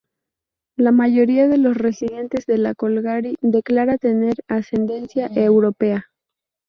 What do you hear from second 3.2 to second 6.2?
declara tener ascendencia europea.